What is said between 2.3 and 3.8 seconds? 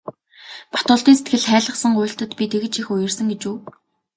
би тэгж их уярсан гэж үү.